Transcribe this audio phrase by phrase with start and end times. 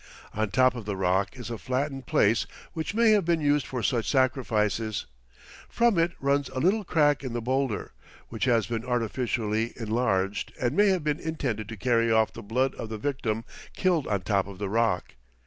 [0.33, 3.83] On top of the rock is a flattened place which may have been used for
[3.83, 5.05] such sacrifices.
[5.69, 7.91] From it runs a little crack in the boulder,
[8.29, 12.73] which has been artificially enlarged and may have been intended to carry off the blood
[12.73, 13.45] of the victim
[13.75, 15.13] killed on top of the rock.